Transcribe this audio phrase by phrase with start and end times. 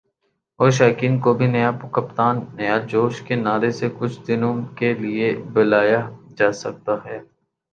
[0.59, 5.27] اور شائقین کو بھی "نیا کپتان، نیا جوش" کے نعرے سے کچھ دنوں کے لیے
[5.53, 5.99] بہلایا
[6.37, 7.17] جاسکتا ہے۔